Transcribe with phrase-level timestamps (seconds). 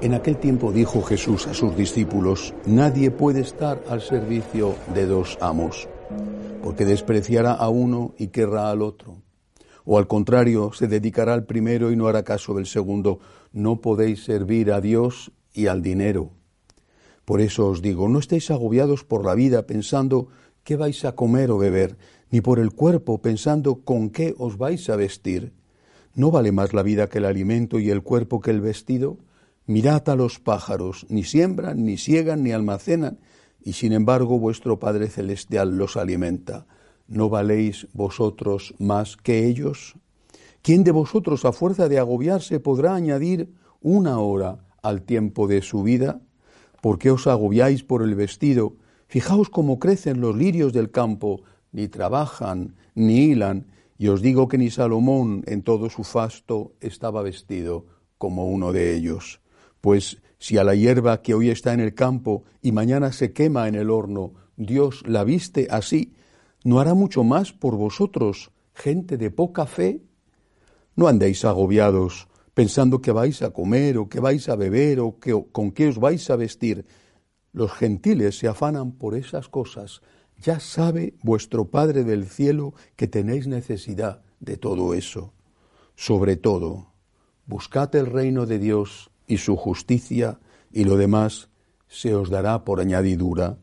[0.00, 5.38] en aquel tiempo dijo Jesús a sus discípulos, nadie puede estar al servicio de dos
[5.40, 5.88] amos,
[6.62, 9.22] porque despreciará a uno y querrá al otro.
[9.84, 13.18] O al contrario, se dedicará al primero y no hará caso del segundo.
[13.52, 16.30] No podéis servir a Dios y al dinero.
[17.24, 20.28] Por eso os digo, no estéis agobiados por la vida pensando
[20.64, 21.96] qué vais a comer o beber,
[22.30, 25.52] ni por el cuerpo pensando con qué os vais a vestir.
[26.14, 29.18] ¿No vale más la vida que el alimento y el cuerpo que el vestido?
[29.66, 33.20] Mirad a los pájaros, ni siembran, ni siegan, ni almacenan,
[33.62, 36.66] y sin embargo vuestro Padre Celestial los alimenta.
[37.06, 39.96] ¿No valéis vosotros más que ellos?
[40.62, 45.82] ¿Quién de vosotros a fuerza de agobiarse podrá añadir una hora al tiempo de su
[45.82, 46.20] vida?
[46.80, 48.76] ¿Por qué os agobiáis por el vestido?
[49.10, 53.66] Fijaos cómo crecen los lirios del campo, ni trabajan, ni hilan,
[53.98, 57.86] y os digo que ni Salomón en todo su fasto estaba vestido
[58.18, 59.40] como uno de ellos.
[59.80, 63.66] Pues si a la hierba que hoy está en el campo y mañana se quema
[63.66, 66.12] en el horno, Dios la viste así,
[66.62, 70.02] ¿no hará mucho más por vosotros, gente de poca fe?
[70.94, 75.46] No andéis agobiados, pensando que vais a comer o que vais a beber o que,
[75.50, 76.86] con qué os vais a vestir
[77.52, 80.02] los gentiles se afanan por esas cosas,
[80.38, 85.32] ya sabe vuestro Padre del cielo que tenéis necesidad de todo eso.
[85.96, 86.92] Sobre todo,
[87.46, 90.38] buscad el reino de Dios y su justicia,
[90.72, 91.50] y lo demás
[91.88, 93.58] se os dará por añadidura.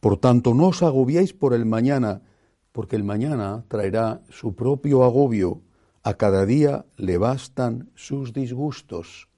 [0.00, 2.22] Por tanto, no os agobiéis por el mañana,
[2.70, 5.62] porque el mañana traerá su propio agobio.
[6.04, 9.28] A cada día le bastan sus disgustos.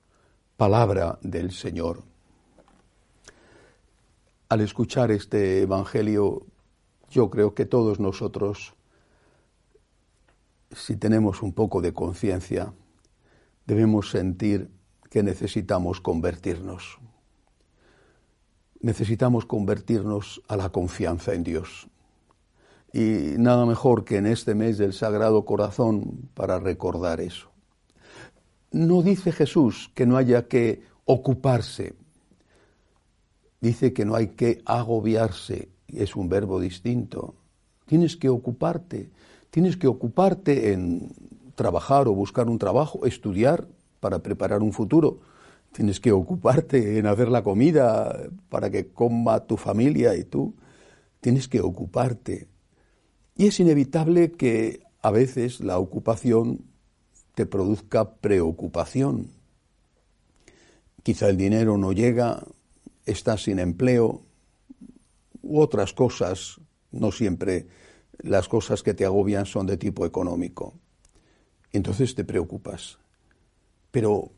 [0.57, 2.14] Palabra del Señor
[4.49, 6.47] al escuchar este Evangelio,
[7.11, 8.75] yo creo que todos nosotros,
[10.71, 12.73] si tenemos un poco de conciencia,
[13.67, 14.71] debemos sentir
[15.11, 16.99] que necesitamos convertirnos.
[18.81, 21.89] Necesitamos convertirnos a la confianza en Dios.
[22.93, 27.51] Y nada mejor que en este mes del Sagrado Corazón para recordar eso.
[28.71, 31.95] No dice Jesús que no haya que ocuparse
[33.65, 37.35] dice que no hay que agobiarse, es un verbo distinto.
[37.87, 39.11] Tienes que ocuparte,
[39.51, 41.13] tienes que ocuparte en
[41.55, 43.67] trabajar o buscar un trabajo, estudiar
[44.01, 45.21] para preparar un futuro.
[45.73, 50.55] Tienes que ocuparte en hacer la comida para que coma tu familia y tú.
[51.23, 52.49] Tienes que ocuparte.
[53.35, 56.67] Y es inevitable que a veces la ocupación
[57.35, 59.31] te produzca preocupación.
[61.03, 62.45] Quizá el dinero no llega,
[63.07, 64.23] estás sin empleo
[65.43, 66.61] u otras cosas,
[66.91, 67.67] no siempre
[68.19, 70.75] las cosas que te agobian son de tipo económico.
[71.73, 72.99] Entonces te preocupas.
[73.91, 74.33] Pero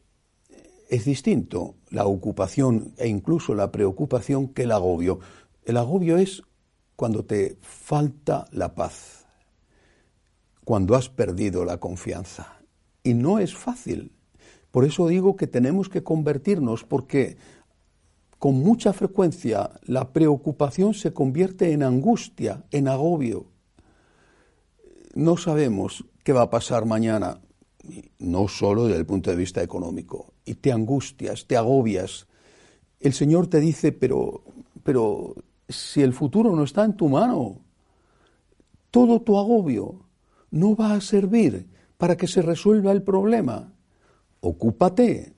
[0.89, 5.21] es distinto la ocupación e incluso la preocupación que el agobio.
[5.65, 6.43] El agobio es
[6.97, 9.27] cuando te falta la paz,
[10.65, 12.61] cuando has perdido la confianza.
[13.03, 14.13] Y no es fácil.
[14.71, 17.37] Por eso digo que tenemos que convertirnos, porque
[18.39, 23.47] con mucha frecuencia la preocupación se convierte en angustia, en agobio.
[25.15, 27.41] No sabemos qué va a pasar mañana,
[28.19, 32.27] no solo desde el punto de vista económico, y te angustias, te agobias.
[33.01, 34.43] El Señor te dice, pero,
[34.83, 35.35] pero
[35.69, 37.61] si el futuro no está en tu mano,
[38.91, 40.01] todo tu agobio
[40.51, 43.73] no va a servir para que se resuelva el problema.
[44.41, 45.36] Ocúpate,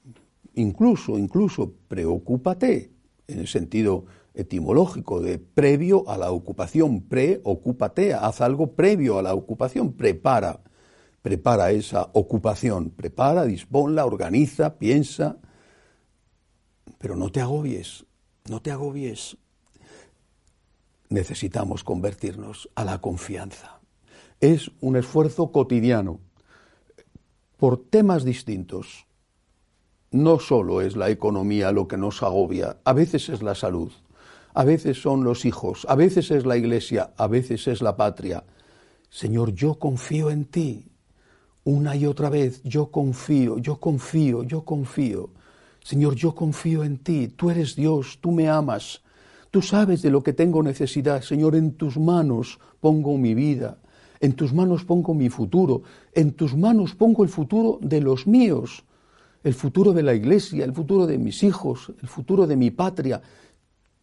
[0.58, 2.90] incluso, incluso preocúpate,
[3.26, 9.34] en el sentido etimológico de previo a la ocupación, preocúpate, haz algo previo a la
[9.34, 10.60] ocupación, prepara,
[11.22, 15.38] prepara esa ocupación, prepara, disponla, organiza, piensa,
[16.98, 18.06] pero no te agobies,
[18.48, 19.36] no te agobies.
[21.10, 23.80] Necesitamos convertirnos a la confianza.
[24.40, 26.20] Es un esfuerzo cotidiano
[27.56, 29.07] por temas distintos,
[30.10, 33.90] no solo es la economía lo que nos agobia, a veces es la salud,
[34.54, 38.44] a veces son los hijos, a veces es la iglesia, a veces es la patria.
[39.10, 40.86] Señor, yo confío en ti.
[41.64, 45.30] Una y otra vez, yo confío, yo confío, yo confío.
[45.84, 47.28] Señor, yo confío en ti.
[47.28, 49.02] Tú eres Dios, tú me amas.
[49.50, 51.22] Tú sabes de lo que tengo necesidad.
[51.22, 53.78] Señor, en tus manos pongo mi vida.
[54.20, 55.82] En tus manos pongo mi futuro.
[56.12, 58.84] En tus manos pongo el futuro de los míos.
[59.42, 63.20] El futuro de la iglesia, el futuro de mis hijos, el futuro de mi patria.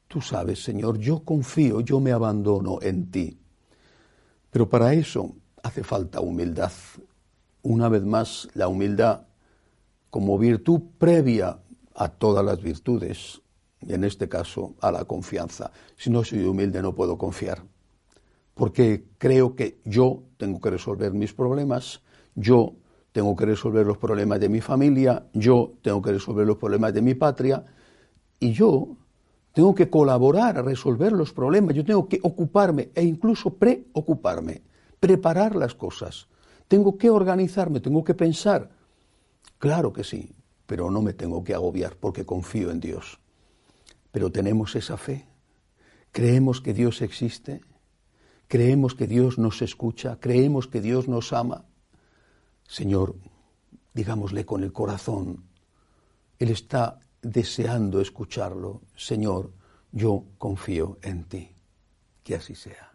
[0.07, 3.37] Tú sabes, Señor, yo confío, yo me abandono en ti.
[4.49, 6.71] Pero para eso hace falta humildad.
[7.63, 9.25] Una vez más, la humildad
[10.09, 11.59] como virtud previa
[11.95, 13.41] a todas las virtudes,
[13.81, 15.71] y en este caso a la confianza.
[15.97, 17.63] Si no soy humilde no puedo confiar,
[18.53, 22.01] porque creo que yo tengo que resolver mis problemas,
[22.35, 22.75] yo
[23.15, 27.01] tengo que resolver los problemas de mi familia, yo tengo que resolver los problemas de
[27.01, 27.63] mi patria,
[28.41, 28.97] y yo
[29.53, 34.63] tengo que colaborar a resolver los problemas, yo tengo que ocuparme e incluso preocuparme,
[34.99, 36.27] preparar las cosas.
[36.67, 38.69] Tengo que organizarme, tengo que pensar.
[39.59, 40.35] Claro que sí,
[40.65, 43.17] pero no me tengo que agobiar porque confío en Dios.
[44.11, 45.25] Pero tenemos esa fe,
[46.11, 47.61] creemos que Dios existe,
[48.49, 51.63] creemos que Dios nos escucha, creemos que Dios nos ama.
[52.67, 53.15] Señor,
[53.93, 55.45] digámosle con el corazón,
[56.39, 58.81] Él está deseando escucharlo.
[58.95, 59.51] Señor,
[59.91, 61.51] yo confío en ti.
[62.23, 62.94] Que así sea.